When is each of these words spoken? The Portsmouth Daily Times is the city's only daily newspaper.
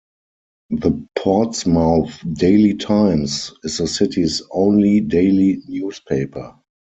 The 0.71 1.07
Portsmouth 1.15 2.23
Daily 2.33 2.73
Times 2.73 3.53
is 3.61 3.77
the 3.77 3.85
city's 3.85 4.41
only 4.49 4.99
daily 4.99 5.61
newspaper. 5.67 6.55